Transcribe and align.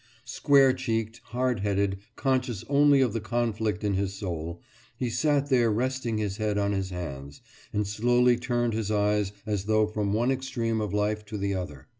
Square 0.25 0.73
cheeked, 0.73 1.21
hard 1.25 1.59
headed, 1.59 1.99
conscious 2.15 2.63
only 2.67 3.01
of 3.01 3.13
the 3.13 3.19
conflict 3.19 3.83
in 3.83 3.93
his 3.93 4.15
soul, 4.15 4.59
he 4.97 5.11
sat 5.11 5.51
there 5.51 5.71
resting 5.71 6.17
his 6.17 6.37
head 6.37 6.57
on 6.57 6.71
his 6.71 6.89
hands 6.89 7.39
and 7.71 7.85
slowly 7.85 8.35
turning 8.35 8.71
his 8.75 8.89
eyes 8.89 9.31
as 9.45 9.65
though 9.65 9.85
from 9.85 10.11
one 10.11 10.31
extreme 10.31 10.81
of 10.81 10.91
life 10.91 11.23
to 11.25 11.37
the 11.37 11.53
other. 11.53 11.85